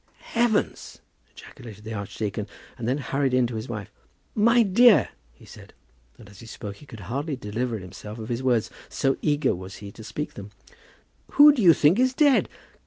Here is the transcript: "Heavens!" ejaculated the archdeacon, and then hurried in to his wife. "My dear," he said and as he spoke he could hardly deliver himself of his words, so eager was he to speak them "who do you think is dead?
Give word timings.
"Heavens!" 0.33 0.99
ejaculated 1.31 1.83
the 1.83 1.93
archdeacon, 1.93 2.47
and 2.75 2.87
then 2.87 2.97
hurried 2.97 3.35
in 3.35 3.45
to 3.45 3.55
his 3.55 3.69
wife. 3.69 3.91
"My 4.33 4.63
dear," 4.63 5.09
he 5.31 5.45
said 5.45 5.75
and 6.17 6.27
as 6.27 6.39
he 6.39 6.47
spoke 6.47 6.77
he 6.77 6.87
could 6.87 7.01
hardly 7.01 7.35
deliver 7.35 7.77
himself 7.77 8.17
of 8.17 8.29
his 8.29 8.41
words, 8.41 8.71
so 8.89 9.15
eager 9.21 9.53
was 9.53 9.75
he 9.75 9.91
to 9.91 10.03
speak 10.03 10.33
them 10.33 10.49
"who 11.33 11.51
do 11.53 11.61
you 11.61 11.73
think 11.75 11.99
is 11.99 12.15
dead? 12.15 12.49